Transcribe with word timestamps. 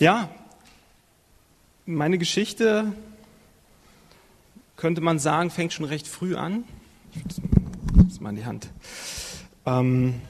Ja, 0.00 0.28
meine 1.86 2.18
Geschichte, 2.18 2.92
könnte 4.76 5.00
man 5.00 5.20
sagen, 5.20 5.50
fängt 5.50 5.72
schon 5.72 5.84
recht 5.84 6.08
früh 6.08 6.34
an. 6.34 6.64
Ich 7.14 7.22
das 8.08 8.20
mal 8.20 8.30
in 8.30 8.36
die 8.36 8.44
Hand. 8.44 8.70
Ähm, 9.64 10.20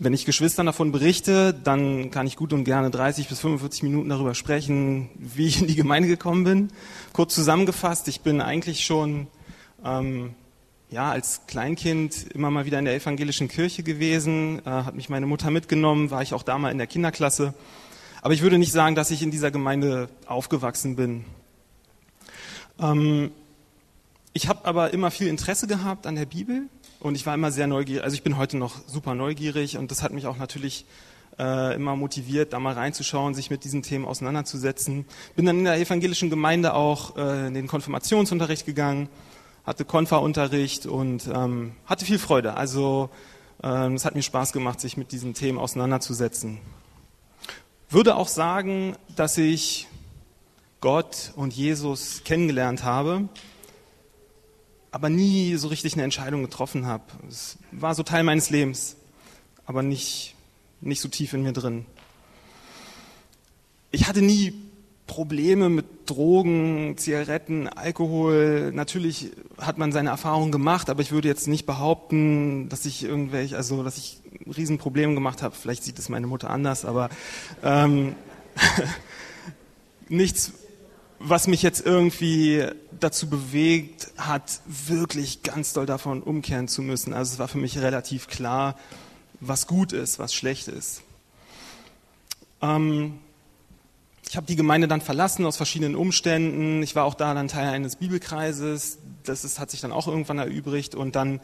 wenn 0.00 0.12
ich 0.12 0.24
Geschwistern 0.24 0.66
davon 0.66 0.90
berichte, 0.90 1.54
dann 1.54 2.10
kann 2.10 2.26
ich 2.26 2.34
gut 2.34 2.52
und 2.52 2.64
gerne 2.64 2.90
30 2.90 3.28
bis 3.28 3.38
45 3.38 3.84
Minuten 3.84 4.08
darüber 4.08 4.34
sprechen, 4.34 5.08
wie 5.14 5.46
ich 5.46 5.60
in 5.60 5.68
die 5.68 5.76
Gemeinde 5.76 6.08
gekommen 6.08 6.42
bin. 6.42 6.70
Kurz 7.12 7.36
zusammengefasst, 7.36 8.08
ich 8.08 8.22
bin 8.22 8.40
eigentlich 8.40 8.84
schon 8.84 9.28
ähm, 9.84 10.34
ja, 10.90 11.12
als 11.12 11.42
Kleinkind 11.46 12.32
immer 12.34 12.50
mal 12.50 12.66
wieder 12.66 12.80
in 12.80 12.86
der 12.86 12.96
evangelischen 12.96 13.46
Kirche 13.46 13.84
gewesen, 13.84 14.66
äh, 14.66 14.70
hat 14.70 14.96
mich 14.96 15.08
meine 15.08 15.26
Mutter 15.26 15.52
mitgenommen, 15.52 16.10
war 16.10 16.22
ich 16.22 16.34
auch 16.34 16.42
da 16.42 16.58
mal 16.58 16.72
in 16.72 16.78
der 16.78 16.88
Kinderklasse. 16.88 17.54
Aber 18.22 18.32
ich 18.32 18.40
würde 18.40 18.56
nicht 18.56 18.72
sagen, 18.72 18.94
dass 18.94 19.10
ich 19.10 19.22
in 19.22 19.30
dieser 19.30 19.50
Gemeinde 19.50 20.08
aufgewachsen 20.26 20.96
bin. 20.96 21.24
Ähm, 22.80 23.32
ich 24.32 24.48
habe 24.48 24.64
aber 24.64 24.94
immer 24.94 25.10
viel 25.10 25.26
Interesse 25.26 25.66
gehabt 25.66 26.06
an 26.06 26.14
der 26.14 26.24
Bibel 26.24 26.62
und 27.00 27.14
ich 27.14 27.26
war 27.26 27.34
immer 27.34 27.50
sehr 27.50 27.66
neugierig. 27.66 28.02
Also 28.02 28.14
ich 28.14 28.22
bin 28.22 28.38
heute 28.38 28.56
noch 28.56 28.76
super 28.86 29.14
neugierig 29.14 29.76
und 29.76 29.90
das 29.90 30.02
hat 30.02 30.12
mich 30.12 30.26
auch 30.26 30.38
natürlich 30.38 30.86
äh, 31.38 31.74
immer 31.74 31.96
motiviert, 31.96 32.54
da 32.54 32.60
mal 32.60 32.72
reinzuschauen, 32.72 33.34
sich 33.34 33.50
mit 33.50 33.64
diesen 33.64 33.82
Themen 33.82 34.06
auseinanderzusetzen. 34.06 35.04
Bin 35.36 35.44
dann 35.44 35.58
in 35.58 35.64
der 35.64 35.76
evangelischen 35.76 36.30
Gemeinde 36.30 36.72
auch 36.72 37.16
äh, 37.18 37.48
in 37.48 37.54
den 37.54 37.66
Konfirmationsunterricht 37.66 38.64
gegangen 38.64 39.10
hatte 39.64 39.84
Konfa-Unterricht 39.84 40.86
und 40.86 41.28
ähm, 41.32 41.72
hatte 41.86 42.04
viel 42.04 42.18
Freude. 42.18 42.54
Also 42.54 43.10
ähm, 43.62 43.94
es 43.94 44.04
hat 44.04 44.14
mir 44.14 44.22
Spaß 44.22 44.52
gemacht, 44.52 44.80
sich 44.80 44.96
mit 44.96 45.12
diesen 45.12 45.34
Themen 45.34 45.58
auseinanderzusetzen. 45.58 46.58
Würde 47.92 48.16
auch 48.16 48.28
sagen, 48.28 48.96
dass 49.16 49.36
ich 49.36 49.86
Gott 50.80 51.32
und 51.36 51.52
Jesus 51.52 52.24
kennengelernt 52.24 52.84
habe, 52.84 53.28
aber 54.90 55.10
nie 55.10 55.56
so 55.56 55.68
richtig 55.68 55.92
eine 55.92 56.02
Entscheidung 56.02 56.40
getroffen 56.40 56.86
habe. 56.86 57.04
Es 57.28 57.58
war 57.70 57.94
so 57.94 58.02
Teil 58.02 58.22
meines 58.22 58.48
Lebens, 58.48 58.96
aber 59.66 59.82
nicht, 59.82 60.34
nicht 60.80 61.02
so 61.02 61.08
tief 61.08 61.34
in 61.34 61.42
mir 61.42 61.52
drin. 61.52 61.84
Ich 63.90 64.08
hatte 64.08 64.22
nie 64.22 64.54
Probleme 65.12 65.68
mit 65.68 65.84
Drogen, 66.06 66.96
Zigaretten, 66.96 67.68
Alkohol. 67.68 68.72
Natürlich 68.72 69.30
hat 69.58 69.76
man 69.76 69.92
seine 69.92 70.08
Erfahrungen 70.08 70.50
gemacht, 70.50 70.88
aber 70.88 71.02
ich 71.02 71.12
würde 71.12 71.28
jetzt 71.28 71.48
nicht 71.48 71.66
behaupten, 71.66 72.70
dass 72.70 72.86
ich 72.86 73.04
irgendwelche, 73.04 73.58
also 73.58 73.82
dass 73.82 73.98
ich 73.98 74.20
Riesenprobleme 74.46 75.12
gemacht 75.12 75.42
habe. 75.42 75.54
Vielleicht 75.54 75.84
sieht 75.84 75.98
es 75.98 76.08
meine 76.08 76.26
Mutter 76.26 76.48
anders, 76.48 76.86
aber 76.86 77.10
ähm, 77.62 78.14
nichts, 80.08 80.52
was 81.18 81.46
mich 81.46 81.60
jetzt 81.60 81.84
irgendwie 81.84 82.64
dazu 82.98 83.28
bewegt 83.28 84.12
hat, 84.16 84.62
wirklich 84.64 85.42
ganz 85.42 85.74
doll 85.74 85.84
davon 85.84 86.22
umkehren 86.22 86.68
zu 86.68 86.80
müssen. 86.80 87.12
Also 87.12 87.34
es 87.34 87.38
war 87.38 87.48
für 87.48 87.58
mich 87.58 87.78
relativ 87.78 88.28
klar, 88.28 88.78
was 89.40 89.66
gut 89.66 89.92
ist, 89.92 90.18
was 90.18 90.32
schlecht 90.32 90.68
ist. 90.68 91.02
Ähm, 92.62 93.18
ich 94.28 94.36
habe 94.36 94.46
die 94.46 94.56
Gemeinde 94.56 94.88
dann 94.88 95.00
verlassen 95.00 95.44
aus 95.44 95.56
verschiedenen 95.56 95.94
Umständen. 95.94 96.82
Ich 96.82 96.94
war 96.94 97.04
auch 97.04 97.14
da 97.14 97.34
dann 97.34 97.48
Teil 97.48 97.68
eines 97.68 97.96
Bibelkreises. 97.96 98.98
Das 99.24 99.44
ist, 99.44 99.58
hat 99.58 99.70
sich 99.70 99.80
dann 99.80 99.92
auch 99.92 100.08
irgendwann 100.08 100.38
erübrigt. 100.38 100.94
Und 100.94 101.16
dann 101.16 101.40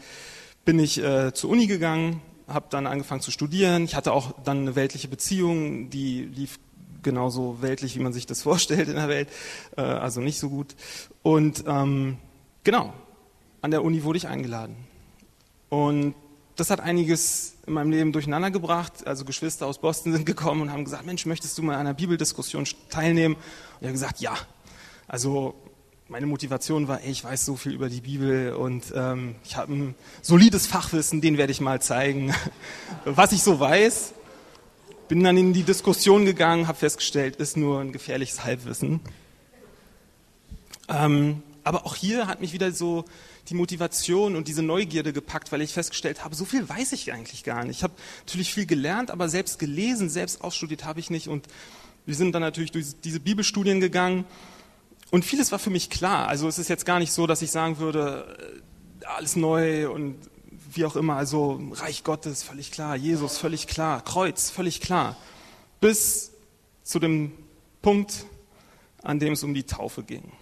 bin 0.65 0.79
ich 0.79 1.03
äh, 1.03 1.33
zur 1.35 1.51
Uni 1.51 1.67
gegangen, 1.67 2.23
habe 2.47 2.67
dann 2.71 2.87
angefangen 2.87 3.21
zu 3.21 3.31
studieren. 3.31 3.85
Ich 3.85 3.95
hatte 3.95 4.13
auch 4.13 4.33
dann 4.45 4.59
eine 4.59 4.77
weltliche 4.77 5.09
Beziehung, 5.09 5.91
die 5.91 6.23
lief 6.25 6.59
genauso 7.03 7.61
weltlich, 7.61 7.97
wie 7.97 8.01
man 8.01 8.13
sich 8.13 8.27
das 8.27 8.43
vorstellt 8.45 8.89
in 8.89 8.97
der 8.97 9.09
Welt. 9.09 9.29
Äh, 9.77 9.83
also 9.83 10.21
nicht 10.21 10.39
so 10.39 10.49
gut. 10.49 10.75
Und 11.23 11.65
ähm, 11.67 12.19
genau, 12.65 12.93
an 13.61 13.71
der 13.71 13.85
Uni 13.85 14.05
wurde 14.05 14.19
ich 14.19 14.29
eingeladen. 14.29 14.77
Und 15.69 16.15
das 16.59 16.71
hat 16.71 16.81
einiges 16.81 17.55
in 17.69 17.75
meinem 17.75 17.93
Leben 17.93 18.13
durcheinander 18.13 18.51
gebracht. 18.51 19.07
Also 19.07 19.25
Geschwister 19.25 19.67
aus 19.67 19.79
Boston 19.79 20.13
sind 20.13 20.27
gekommen 20.27 20.63
und 20.63 20.73
haben 20.73 20.85
gesagt, 20.85 21.07
Mensch, 21.07 21.25
möchtest 21.25 21.57
du 21.57 21.63
mal 21.63 21.75
an 21.75 21.81
einer 21.81 21.95
Bibeldiskussion 21.95 22.67
teilnehmen? 22.91 23.37
Und 23.37 23.43
ich 23.81 23.87
habe 23.87 23.93
gesagt, 23.93 24.21
ja. 24.21 24.37
Also 25.07 25.55
meine 26.09 26.27
Motivation 26.27 26.89
war, 26.89 27.01
ey, 27.03 27.13
ich 27.13 27.23
weiß 27.23 27.45
so 27.45 27.55
viel 27.55 27.73
über 27.73 27.89
die 27.89 28.01
Bibel 28.01 28.55
und 28.55 28.93
ähm, 28.93 29.37
ich 29.45 29.57
habe 29.57 29.73
ein 29.73 29.95
solides 30.21 30.67
Fachwissen, 30.67 31.21
den 31.21 31.39
werde 31.39 31.53
ich 31.53 31.61
mal 31.61 31.81
zeigen, 31.81 32.35
was 33.05 33.31
ich 33.31 33.45
so 33.45 33.61
weiß. 33.61 34.15
Bin 35.07 35.23
dann 35.23 35.37
in 35.37 35.53
die 35.53 35.63
Diskussion 35.63 36.25
gegangen, 36.25 36.67
habe 36.67 36.77
festgestellt, 36.77 37.37
ist 37.37 37.57
nur 37.57 37.81
ein 37.81 37.93
gefährliches 37.93 38.43
Halbwissen. 38.43 39.01
Ähm, 40.89 41.43
aber 41.69 41.85
auch 41.85 41.95
hier 41.95 42.27
hat 42.27 42.41
mich 42.41 42.55
wieder 42.55 42.73
so 42.73 43.05
die 43.51 43.55
Motivation 43.55 44.37
und 44.37 44.49
diese 44.49 44.63
Neugierde 44.63 45.13
gepackt, 45.13 45.53
weil 45.53 45.61
ich 45.61 45.75
festgestellt 45.75 46.25
habe, 46.25 46.35
so 46.35 46.47
viel 46.47 46.67
weiß 46.67 46.93
ich 46.93 47.13
eigentlich 47.13 47.45
gar 47.45 47.63
nicht. 47.63 47.77
Ich 47.77 47.83
habe 47.83 47.93
natürlich 48.21 48.55
viel 48.55 48.65
gelernt, 48.65 49.11
aber 49.11 49.29
selbst 49.29 49.59
gelesen, 49.59 50.09
selbst 50.09 50.41
ausstudiert 50.41 50.87
habe 50.87 50.99
ich 50.99 51.11
nicht. 51.11 51.29
Und 51.29 51.47
wir 52.07 52.15
sind 52.15 52.33
dann 52.33 52.41
natürlich 52.41 52.73
durch 52.73 52.87
diese 53.05 53.21
Bibelstudien 53.21 53.81
gegangen. 53.81 54.25
Und 55.11 55.27
vieles 55.27 55.53
war 55.53 55.59
für 55.59 55.69
mich 55.69 55.91
klar. 55.91 56.27
Also 56.29 56.49
es 56.49 56.59
ist 56.59 56.69
jetzt 56.69 56.87
gar 56.87 57.01
nicht 57.01 57.13
so, 57.13 57.27
dass 57.27 57.43
ich 57.43 57.51
sagen 57.51 57.77
würde, 57.77 58.63
äh, 59.03 59.05
alles 59.05 59.37
neu 59.37 59.91
und 59.91 60.17
wie 60.73 60.87
auch 60.87 60.97
immer. 60.97 61.17
Also 61.17 61.61
Reich 61.73 62.03
Gottes, 62.03 62.43
völlig 62.43 62.71
klar. 62.71 62.97
Jesus, 62.97 63.37
völlig 63.37 63.67
klar. 63.67 64.03
Kreuz, 64.03 64.49
völlig 64.49 64.81
klar. 64.81 65.19
Bis 65.83 66.33
zu 66.83 66.99
dem 66.99 67.33
Punkt, 67.83 68.25
an 69.03 69.19
dem 69.19 69.35
es 69.35 69.43
um 69.43 69.53
die 69.53 69.65
Taufe 69.65 70.03
ging. 70.03 70.33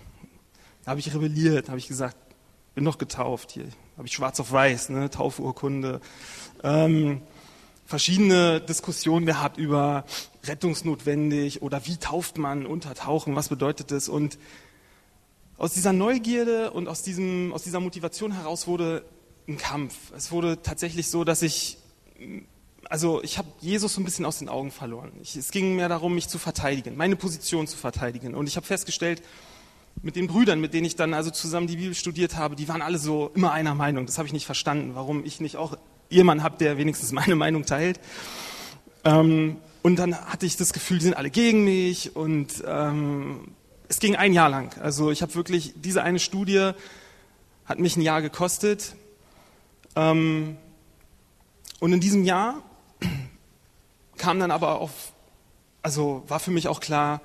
Da 0.86 0.90
habe 0.90 1.00
ich 1.00 1.12
rebelliert, 1.12 1.68
habe 1.68 1.78
ich 1.78 1.88
gesagt, 1.88 2.16
bin 2.76 2.84
noch 2.84 2.96
getauft 2.96 3.50
hier, 3.50 3.66
habe 3.96 4.06
ich 4.06 4.12
schwarz 4.12 4.38
auf 4.38 4.52
weiß, 4.52 4.90
ne, 4.90 5.10
Taufurkunde. 5.10 6.00
Ähm, 6.62 7.22
verschiedene 7.84 8.60
Diskussionen 8.60 9.26
gehabt 9.26 9.58
über 9.58 10.04
rettungsnotwendig 10.44 11.60
oder 11.60 11.84
wie 11.86 11.96
tauft 11.96 12.38
man 12.38 12.66
untertauchen, 12.66 13.34
was 13.34 13.48
bedeutet 13.48 13.90
das 13.90 14.08
und 14.08 14.38
aus 15.58 15.72
dieser 15.72 15.92
Neugierde 15.92 16.70
und 16.70 16.86
aus, 16.86 17.02
diesem, 17.02 17.52
aus 17.52 17.64
dieser 17.64 17.80
Motivation 17.80 18.30
heraus 18.30 18.68
wurde 18.68 19.04
ein 19.48 19.58
Kampf. 19.58 19.96
Es 20.16 20.30
wurde 20.30 20.62
tatsächlich 20.62 21.10
so, 21.10 21.24
dass 21.24 21.42
ich, 21.42 21.78
also 22.88 23.24
ich 23.24 23.38
habe 23.38 23.48
Jesus 23.58 23.94
so 23.94 24.00
ein 24.00 24.04
bisschen 24.04 24.24
aus 24.24 24.38
den 24.38 24.48
Augen 24.48 24.70
verloren. 24.70 25.10
Ich, 25.20 25.34
es 25.34 25.50
ging 25.50 25.74
mehr 25.74 25.88
darum, 25.88 26.14
mich 26.14 26.28
zu 26.28 26.38
verteidigen, 26.38 26.96
meine 26.96 27.16
Position 27.16 27.66
zu 27.66 27.76
verteidigen. 27.76 28.36
Und 28.36 28.46
ich 28.46 28.54
habe 28.54 28.66
festgestellt, 28.66 29.24
mit 30.06 30.14
den 30.14 30.28
Brüdern, 30.28 30.60
mit 30.60 30.72
denen 30.72 30.86
ich 30.86 30.94
dann 30.94 31.14
also 31.14 31.30
zusammen 31.30 31.66
die 31.66 31.76
Bibel 31.76 31.92
studiert 31.92 32.36
habe, 32.36 32.54
die 32.54 32.68
waren 32.68 32.80
alle 32.80 32.96
so 32.96 33.32
immer 33.34 33.50
einer 33.50 33.74
Meinung. 33.74 34.06
Das 34.06 34.18
habe 34.18 34.26
ich 34.28 34.32
nicht 34.32 34.46
verstanden, 34.46 34.94
warum 34.94 35.24
ich 35.24 35.40
nicht 35.40 35.56
auch 35.56 35.76
jemanden 36.08 36.44
habe, 36.44 36.56
der 36.58 36.78
wenigstens 36.78 37.10
meine 37.10 37.34
Meinung 37.44 37.66
teilt. 37.66 37.98
Ähm, 39.04 39.56
und 39.82 39.98
dann 39.98 40.14
hatte 40.14 40.46
ich 40.46 40.56
das 40.56 40.72
Gefühl, 40.72 40.98
die 40.98 41.04
sind 41.06 41.16
alle 41.16 41.28
gegen 41.28 41.64
mich 41.64 42.14
und 42.14 42.62
ähm, 42.64 43.48
es 43.88 43.98
ging 43.98 44.14
ein 44.14 44.32
Jahr 44.32 44.48
lang. 44.48 44.78
Also 44.80 45.10
ich 45.10 45.22
habe 45.22 45.34
wirklich, 45.34 45.72
diese 45.74 46.04
eine 46.04 46.20
Studie 46.20 46.70
hat 47.64 47.80
mich 47.80 47.96
ein 47.96 48.02
Jahr 48.02 48.22
gekostet. 48.22 48.94
Ähm, 49.96 50.56
und 51.80 51.92
in 51.92 51.98
diesem 51.98 52.22
Jahr 52.22 52.62
kam 54.16 54.38
dann 54.38 54.52
aber 54.52 54.80
auf, 54.80 55.12
also 55.82 56.22
war 56.28 56.38
für 56.38 56.52
mich 56.52 56.68
auch 56.68 56.78
klar, 56.78 57.20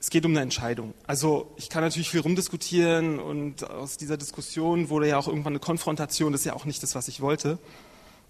es 0.00 0.10
geht 0.10 0.24
um 0.24 0.32
eine 0.32 0.40
Entscheidung. 0.40 0.94
Also 1.06 1.52
ich 1.56 1.70
kann 1.70 1.82
natürlich 1.82 2.10
viel 2.10 2.20
rumdiskutieren 2.20 3.18
und 3.18 3.68
aus 3.68 3.96
dieser 3.96 4.16
Diskussion 4.16 4.90
wurde 4.90 5.08
ja 5.08 5.18
auch 5.18 5.26
irgendwann 5.26 5.52
eine 5.52 5.60
Konfrontation. 5.60 6.32
Das 6.32 6.42
ist 6.42 6.44
ja 6.44 6.54
auch 6.54 6.64
nicht 6.64 6.82
das, 6.82 6.94
was 6.94 7.08
ich 7.08 7.20
wollte. 7.20 7.58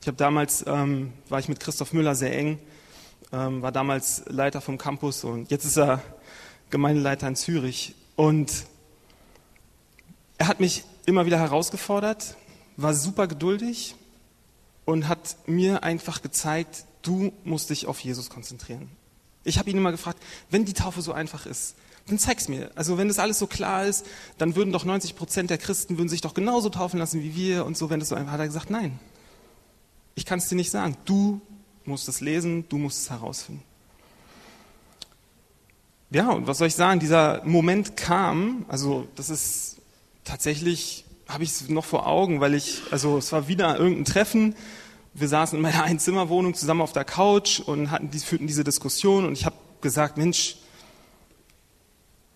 Ich 0.00 0.06
habe 0.06 0.16
damals 0.16 0.64
ähm, 0.66 1.12
war 1.28 1.40
ich 1.40 1.48
mit 1.48 1.60
Christoph 1.60 1.92
Müller 1.92 2.14
sehr 2.14 2.36
eng, 2.36 2.58
ähm, 3.32 3.60
war 3.62 3.72
damals 3.72 4.22
Leiter 4.28 4.60
vom 4.60 4.78
Campus 4.78 5.24
und 5.24 5.50
jetzt 5.50 5.64
ist 5.64 5.76
er 5.76 6.02
Gemeindeleiter 6.70 7.28
in 7.28 7.36
Zürich. 7.36 7.94
Und 8.16 8.64
er 10.38 10.48
hat 10.48 10.60
mich 10.60 10.84
immer 11.04 11.26
wieder 11.26 11.38
herausgefordert, 11.38 12.36
war 12.76 12.94
super 12.94 13.26
geduldig 13.26 13.94
und 14.84 15.08
hat 15.08 15.36
mir 15.46 15.82
einfach 15.82 16.22
gezeigt, 16.22 16.84
du 17.02 17.32
musst 17.44 17.70
dich 17.70 17.86
auf 17.86 18.00
Jesus 18.00 18.30
konzentrieren. 18.30 18.88
Ich 19.48 19.58
habe 19.58 19.70
ihn 19.70 19.78
immer 19.78 19.92
gefragt, 19.92 20.22
wenn 20.50 20.64
die 20.64 20.74
Taufe 20.74 21.00
so 21.00 21.12
einfach 21.12 21.46
ist, 21.46 21.74
dann 22.06 22.18
zeig's 22.18 22.48
mir. 22.48 22.70
Also 22.74 22.98
wenn 22.98 23.08
das 23.08 23.18
alles 23.18 23.38
so 23.38 23.46
klar 23.46 23.84
ist, 23.84 24.04
dann 24.38 24.56
würden 24.56 24.72
doch 24.72 24.84
90 24.84 25.16
Prozent 25.16 25.50
der 25.50 25.58
Christen 25.58 25.98
würden 25.98 26.08
sich 26.08 26.20
doch 26.20 26.34
genauso 26.34 26.68
taufen 26.68 26.98
lassen 26.98 27.22
wie 27.22 27.34
wir 27.34 27.64
und 27.64 27.76
so. 27.76 27.90
Wenn 27.90 28.00
das 28.00 28.10
so 28.10 28.14
einfach 28.14 28.32
hat 28.32 28.40
er 28.40 28.46
gesagt, 28.46 28.70
nein, 28.70 28.98
ich 30.14 30.26
kann 30.26 30.38
es 30.38 30.48
dir 30.48 30.56
nicht 30.56 30.70
sagen. 30.70 30.96
Du 31.04 31.40
musst 31.84 32.08
es 32.08 32.20
lesen, 32.20 32.68
du 32.68 32.78
musst 32.78 33.02
es 33.02 33.10
herausfinden. 33.10 33.62
Ja, 36.10 36.30
und 36.30 36.46
was 36.46 36.58
soll 36.58 36.68
ich 36.68 36.74
sagen? 36.74 37.00
Dieser 37.00 37.42
Moment 37.44 37.96
kam, 37.96 38.64
also 38.68 39.06
das 39.14 39.28
ist 39.28 39.76
tatsächlich, 40.24 41.04
habe 41.26 41.44
ich 41.44 41.50
es 41.50 41.68
noch 41.68 41.84
vor 41.84 42.06
Augen, 42.06 42.40
weil 42.40 42.54
ich, 42.54 42.82
also 42.90 43.18
es 43.18 43.32
war 43.32 43.48
wieder 43.48 43.78
irgendein 43.78 44.06
Treffen 44.06 44.54
wir 45.20 45.28
saßen 45.28 45.56
in 45.56 45.62
meiner 45.62 45.82
Einzimmerwohnung 45.84 46.54
zusammen 46.54 46.80
auf 46.80 46.92
der 46.92 47.04
Couch 47.04 47.60
und 47.60 47.90
hatten, 47.90 48.10
führten 48.12 48.46
diese 48.46 48.64
Diskussion 48.64 49.24
und 49.24 49.32
ich 49.32 49.44
habe 49.44 49.56
gesagt, 49.80 50.16
Mensch, 50.16 50.56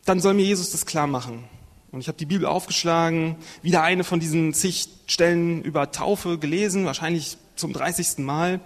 dann 0.04 0.20
soll 0.20 0.34
mir 0.34 0.44
Jesus 0.44 0.72
das 0.72 0.86
klar 0.86 1.06
machen. 1.06 1.44
Und 1.92 2.00
ich 2.00 2.08
habe 2.08 2.18
die 2.18 2.26
Bibel 2.26 2.46
aufgeschlagen, 2.46 3.36
wieder 3.60 3.82
eine 3.82 4.02
von 4.02 4.18
diesen 4.18 4.54
zig 4.54 4.88
Stellen 5.06 5.62
über 5.62 5.92
Taufe 5.92 6.38
gelesen, 6.38 6.86
wahrscheinlich 6.86 7.36
zum 7.54 7.72
30. 7.72 8.18
Mal. 8.18 8.60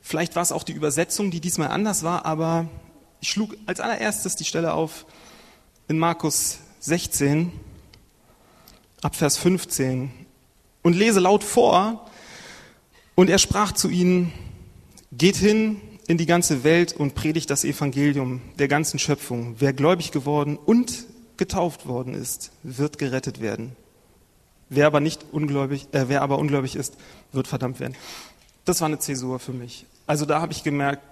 Vielleicht 0.00 0.36
war 0.36 0.42
es 0.42 0.50
auch 0.50 0.62
die 0.62 0.72
Übersetzung, 0.72 1.30
die 1.30 1.40
diesmal 1.40 1.68
anders 1.68 2.02
war, 2.02 2.24
aber 2.24 2.66
ich 3.20 3.28
schlug 3.28 3.56
als 3.66 3.80
allererstes 3.80 4.36
die 4.36 4.46
Stelle 4.46 4.72
auf 4.72 5.04
in 5.88 5.98
Markus 5.98 6.60
16, 6.80 7.52
ab 9.02 9.16
Vers 9.16 9.36
15 9.36 10.10
und 10.82 10.94
lese 10.94 11.20
laut 11.20 11.44
vor. 11.44 12.09
Und 13.14 13.30
er 13.30 13.38
sprach 13.38 13.72
zu 13.72 13.88
ihnen, 13.88 14.32
geht 15.12 15.36
hin 15.36 15.80
in 16.06 16.18
die 16.18 16.26
ganze 16.26 16.64
Welt 16.64 16.92
und 16.92 17.14
predigt 17.14 17.50
das 17.50 17.64
Evangelium 17.64 18.40
der 18.58 18.68
ganzen 18.68 18.98
Schöpfung. 18.98 19.56
Wer 19.58 19.72
gläubig 19.72 20.10
geworden 20.10 20.56
und 20.56 21.04
getauft 21.36 21.86
worden 21.86 22.14
ist, 22.14 22.52
wird 22.62 22.98
gerettet 22.98 23.40
werden. 23.40 23.76
Wer 24.68 24.86
aber 24.86 25.00
nicht 25.00 25.24
ungläubig, 25.32 25.88
äh, 25.92 26.04
wer 26.08 26.22
aber 26.22 26.38
ungläubig 26.38 26.76
ist, 26.76 26.96
wird 27.32 27.48
verdammt 27.48 27.80
werden. 27.80 27.94
Das 28.64 28.80
war 28.80 28.86
eine 28.86 28.98
Zäsur 28.98 29.38
für 29.38 29.52
mich. 29.52 29.86
Also 30.06 30.26
da 30.26 30.40
habe 30.40 30.52
ich 30.52 30.62
gemerkt, 30.62 31.02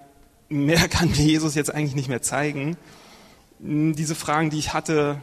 mehr 0.49 0.87
kann 0.89 1.09
mir 1.09 1.15
Jesus 1.17 1.55
jetzt 1.55 1.73
eigentlich 1.73 1.95
nicht 1.95 2.09
mehr 2.09 2.21
zeigen. 2.21 2.77
Diese 3.59 4.15
Fragen, 4.15 4.49
die 4.49 4.59
ich 4.59 4.73
hatte, 4.73 5.21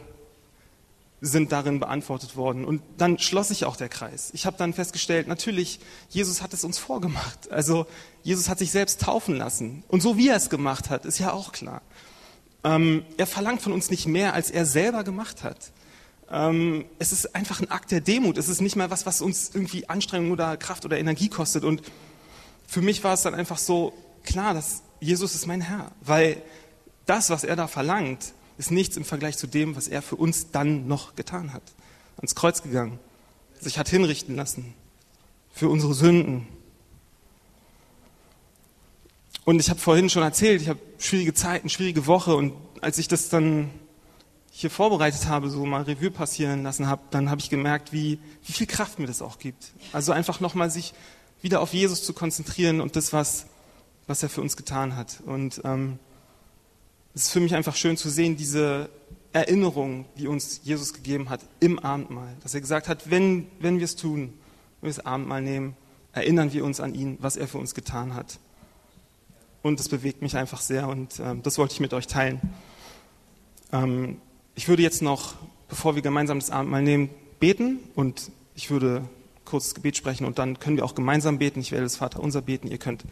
sind 1.19 1.51
darin 1.51 1.79
beantwortet 1.79 2.35
worden. 2.35 2.63
Und 2.63 2.81
dann 2.97 3.17
schloss 3.17 3.47
sich 3.47 3.65
auch 3.65 3.75
der 3.75 3.89
Kreis. 3.89 4.29
Ich 4.33 4.45
habe 4.45 4.57
dann 4.57 4.73
festgestellt, 4.73 5.27
natürlich, 5.27 5.79
Jesus 6.09 6.41
hat 6.41 6.53
es 6.53 6.63
uns 6.63 6.77
vorgemacht. 6.77 7.51
Also 7.51 7.87
Jesus 8.23 8.49
hat 8.49 8.59
sich 8.59 8.71
selbst 8.71 9.01
taufen 9.01 9.35
lassen. 9.35 9.83
Und 9.87 10.01
so 10.01 10.17
wie 10.17 10.29
er 10.29 10.35
es 10.35 10.49
gemacht 10.49 10.89
hat, 10.89 11.05
ist 11.05 11.17
ja 11.17 11.33
auch 11.33 11.51
klar. 11.51 11.81
Ähm, 12.63 13.03
er 13.17 13.25
verlangt 13.25 13.61
von 13.61 13.71
uns 13.71 13.89
nicht 13.89 14.05
mehr, 14.07 14.33
als 14.33 14.51
er 14.51 14.65
selber 14.65 15.03
gemacht 15.03 15.43
hat. 15.43 15.71
Ähm, 16.29 16.85
es 16.99 17.11
ist 17.11 17.33
einfach 17.35 17.61
ein 17.61 17.71
Akt 17.71 17.91
der 17.91 18.01
Demut. 18.01 18.37
Es 18.37 18.49
ist 18.49 18.61
nicht 18.61 18.75
mehr 18.75 18.91
was, 18.91 19.05
was 19.05 19.21
uns 19.21 19.51
irgendwie 19.53 19.89
Anstrengung 19.89 20.31
oder 20.31 20.55
Kraft 20.57 20.85
oder 20.85 20.99
Energie 20.99 21.29
kostet. 21.29 21.63
Und 21.63 21.81
für 22.67 22.81
mich 22.81 23.03
war 23.03 23.13
es 23.13 23.23
dann 23.23 23.33
einfach 23.33 23.57
so 23.57 23.93
klar, 24.23 24.53
dass 24.53 24.83
Jesus 24.99 25.33
ist 25.33 25.47
mein 25.47 25.61
Herr. 25.61 25.91
Weil 26.01 26.41
das, 27.07 27.31
was 27.31 27.43
er 27.43 27.55
da 27.55 27.67
verlangt, 27.67 28.33
ist 28.57 28.71
nichts 28.71 28.97
im 28.97 29.05
Vergleich 29.05 29.37
zu 29.37 29.47
dem, 29.47 29.75
was 29.75 29.87
er 29.87 30.01
für 30.01 30.15
uns 30.15 30.51
dann 30.51 30.87
noch 30.87 31.15
getan 31.15 31.53
hat. 31.53 31.63
Ans 32.17 32.35
Kreuz 32.35 32.63
gegangen, 32.63 32.99
sich 33.59 33.77
hat 33.77 33.89
hinrichten 33.89 34.35
lassen 34.35 34.73
für 35.51 35.69
unsere 35.69 35.93
Sünden. 35.93 36.47
Und 39.45 39.59
ich 39.59 39.69
habe 39.69 39.79
vorhin 39.79 40.09
schon 40.09 40.23
erzählt, 40.23 40.61
ich 40.61 40.69
habe 40.69 40.79
schwierige 40.97 41.33
Zeiten, 41.33 41.69
schwierige 41.69 42.05
Woche 42.05 42.35
und 42.35 42.53
als 42.81 42.97
ich 42.97 43.07
das 43.07 43.29
dann 43.29 43.69
hier 44.51 44.71
vorbereitet 44.71 45.27
habe, 45.27 45.49
so 45.49 45.65
mal 45.65 45.83
Revue 45.83 46.09
passieren 46.09 46.63
lassen 46.63 46.87
habe, 46.87 47.03
dann 47.11 47.29
habe 47.29 47.39
ich 47.39 47.49
gemerkt, 47.49 47.93
wie, 47.93 48.19
wie 48.45 48.53
viel 48.53 48.67
Kraft 48.67 48.97
mir 48.97 49.05
das 49.05 49.21
auch 49.21 49.37
gibt. 49.37 49.71
Also 49.93 50.11
einfach 50.11 50.39
nochmal 50.39 50.71
sich 50.71 50.93
wieder 51.41 51.61
auf 51.61 51.73
Jesus 51.73 52.03
zu 52.03 52.13
konzentrieren 52.13 52.81
und 52.81 52.95
das, 52.95 53.13
was, 53.13 53.45
was 54.07 54.23
er 54.23 54.29
für 54.29 54.41
uns 54.41 54.57
getan 54.57 54.95
hat. 54.95 55.21
Und 55.25 55.61
ähm, 55.63 55.99
es 57.17 57.23
ist 57.23 57.31
für 57.31 57.39
mich 57.39 57.55
einfach 57.55 57.75
schön 57.75 57.97
zu 57.97 58.11
sehen, 58.11 58.37
diese 58.37 58.91
Erinnerung, 59.33 60.05
die 60.19 60.27
uns 60.27 60.61
Jesus 60.63 60.93
gegeben 60.93 61.31
hat 61.31 61.41
im 61.59 61.79
Abendmahl. 61.79 62.35
Dass 62.43 62.53
er 62.53 62.61
gesagt 62.61 62.87
hat, 62.87 63.09
wenn, 63.09 63.47
wenn 63.59 63.79
wir 63.79 63.85
es 63.85 63.95
tun, 63.95 64.33
wenn 64.81 64.91
wir 64.91 64.95
das 64.95 65.03
Abendmahl 65.03 65.41
nehmen, 65.41 65.75
erinnern 66.13 66.53
wir 66.53 66.63
uns 66.63 66.79
an 66.79 66.93
ihn, 66.93 67.17
was 67.19 67.35
er 67.35 67.47
für 67.47 67.57
uns 67.57 67.73
getan 67.73 68.13
hat. 68.13 68.37
Und 69.63 69.79
das 69.79 69.89
bewegt 69.89 70.21
mich 70.21 70.37
einfach 70.37 70.61
sehr 70.61 70.87
und 70.87 71.19
äh, 71.19 71.33
das 71.41 71.57
wollte 71.57 71.73
ich 71.73 71.79
mit 71.79 71.91
euch 71.91 72.05
teilen. 72.05 72.39
Ähm, 73.71 74.21
ich 74.53 74.67
würde 74.67 74.83
jetzt 74.83 75.01
noch, 75.01 75.33
bevor 75.69 75.95
wir 75.95 76.03
gemeinsam 76.03 76.37
das 76.37 76.51
Abendmahl 76.51 76.83
nehmen, 76.83 77.09
beten 77.39 77.79
und 77.95 78.29
ich 78.53 78.69
würde 78.69 79.09
kurz 79.43 79.69
das 79.69 79.73
Gebet 79.75 79.97
sprechen 79.97 80.25
und 80.25 80.37
dann 80.37 80.59
können 80.59 80.77
wir 80.77 80.85
auch 80.85 80.93
gemeinsam 80.93 81.39
beten. 81.39 81.61
Ich 81.61 81.71
werde 81.71 81.85
das 81.85 81.95
Vaterunser 81.95 82.43
beten. 82.43 82.67
Ihr 82.67 82.77
könnt 82.77 83.05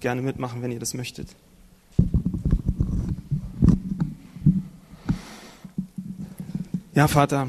gerne 0.00 0.20
mitmachen, 0.20 0.62
wenn 0.62 0.72
ihr 0.72 0.80
das 0.80 0.94
möchtet. 0.94 1.28
Ja, 6.94 7.08
Vater, 7.08 7.48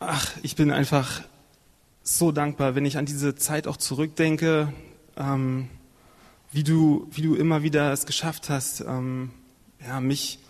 ach, 0.00 0.30
ich 0.42 0.54
bin 0.54 0.70
einfach 0.70 1.22
so 2.02 2.30
dankbar, 2.30 2.74
wenn 2.74 2.84
ich 2.84 2.98
an 2.98 3.06
diese 3.06 3.36
Zeit 3.36 3.66
auch 3.66 3.78
zurückdenke, 3.78 4.70
ähm, 5.16 5.70
wie, 6.52 6.62
du, 6.62 7.08
wie 7.10 7.22
du 7.22 7.34
immer 7.36 7.62
wieder 7.62 7.90
es 7.94 8.04
geschafft 8.04 8.50
hast, 8.50 8.82
ähm, 8.82 9.30
ja, 9.80 10.00
mich 10.00 10.40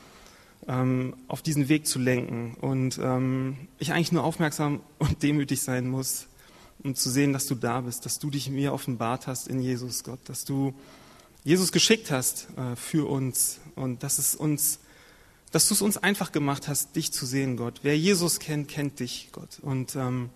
ähm, 0.66 1.14
auf 1.28 1.40
diesen 1.40 1.68
Weg 1.68 1.86
zu 1.86 2.00
lenken 2.00 2.56
und 2.60 2.98
ähm, 3.00 3.68
ich 3.78 3.92
eigentlich 3.92 4.10
nur 4.10 4.24
aufmerksam 4.24 4.80
und 4.98 5.22
demütig 5.22 5.62
sein 5.62 5.86
muss, 5.86 6.26
um 6.82 6.96
zu 6.96 7.10
sehen, 7.10 7.32
dass 7.32 7.46
du 7.46 7.54
da 7.54 7.82
bist, 7.82 8.06
dass 8.06 8.18
du 8.18 8.28
dich 8.28 8.50
mir 8.50 8.72
offenbart 8.72 9.28
hast 9.28 9.46
in 9.46 9.60
Jesus, 9.60 10.02
Gott, 10.02 10.18
dass 10.24 10.44
du 10.44 10.74
Jesus 11.44 11.70
geschickt 11.70 12.10
hast 12.10 12.48
äh, 12.56 12.74
für 12.74 13.08
uns 13.08 13.60
und 13.76 14.02
dass 14.02 14.18
es 14.18 14.34
uns 14.34 14.80
dass 15.52 15.68
du 15.68 15.74
es 15.74 15.82
uns 15.82 15.96
einfach 15.96 16.32
gemacht 16.32 16.68
hast, 16.68 16.96
dich 16.96 17.12
zu 17.12 17.24
sehen, 17.26 17.56
Gott. 17.56 17.80
Wer 17.82 17.96
Jesus 17.96 18.40
kennt, 18.40 18.68
kennt 18.68 19.00
dich, 19.00 19.28
Gott. 19.32 19.58
Und 19.62 19.96
ähm, 19.96 20.30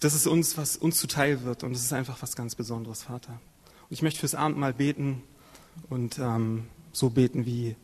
das 0.00 0.14
ist 0.14 0.26
uns, 0.26 0.56
was 0.56 0.76
uns 0.76 0.98
zuteil 0.98 1.44
wird. 1.44 1.62
Und 1.64 1.72
es 1.72 1.82
ist 1.82 1.92
einfach 1.92 2.22
was 2.22 2.36
ganz 2.36 2.54
Besonderes, 2.54 3.02
Vater. 3.02 3.32
Und 3.32 3.92
ich 3.92 4.02
möchte 4.02 4.20
fürs 4.20 4.34
Abendmahl 4.34 4.72
beten 4.72 5.22
und 5.88 6.18
ähm, 6.18 6.64
so 6.92 7.10
beten, 7.10 7.46
wie 7.46 7.76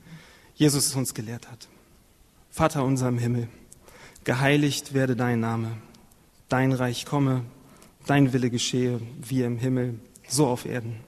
Jesus 0.54 0.86
es 0.86 0.94
uns 0.94 1.14
gelehrt 1.14 1.50
hat. 1.50 1.68
Vater 2.50 2.84
unser 2.84 3.08
im 3.08 3.18
Himmel, 3.18 3.48
geheiligt 4.24 4.94
werde 4.94 5.14
dein 5.14 5.40
Name, 5.40 5.76
dein 6.48 6.72
Reich 6.72 7.06
komme, 7.06 7.44
dein 8.06 8.32
Wille 8.32 8.50
geschehe, 8.50 9.00
wie 9.20 9.42
im 9.42 9.58
Himmel, 9.58 10.00
so 10.26 10.46
auf 10.46 10.64
Erden. 10.64 11.00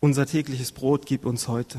Unser 0.00 0.26
tägliches 0.26 0.72
Brot 0.72 1.06
gib 1.06 1.26
uns 1.26 1.46
heute 1.46 1.78